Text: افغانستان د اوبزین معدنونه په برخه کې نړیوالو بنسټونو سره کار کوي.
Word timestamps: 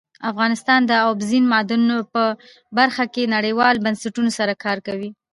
افغانستان 0.31 0.81
د 0.85 0.91
اوبزین 1.07 1.43
معدنونه 1.51 1.97
په 2.13 2.23
برخه 2.77 3.05
کې 3.13 3.31
نړیوالو 3.35 3.83
بنسټونو 3.85 4.29
سره 4.37 4.53
کار 4.63 4.77
کوي. 4.87 5.09